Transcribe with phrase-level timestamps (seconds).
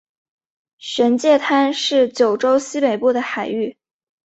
[0.79, 3.77] 玄界滩是九州西北部的海域。